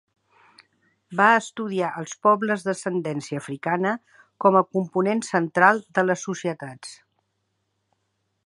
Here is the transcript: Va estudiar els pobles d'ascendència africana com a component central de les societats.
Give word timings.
Va 1.19 1.27
estudiar 1.41 1.89
els 2.03 2.15
pobles 2.29 2.65
d'ascendència 2.69 3.43
africana 3.43 3.93
com 4.45 4.57
a 4.57 4.65
component 4.79 5.23
central 5.31 5.85
de 5.99 6.09
les 6.11 6.29
societats. 6.31 6.97